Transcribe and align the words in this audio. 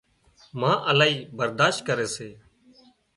ما 0.59 0.71
الاهي 0.91 1.17
برادشت 1.37 1.79
ڪري 1.87 2.07
سي 2.15 2.29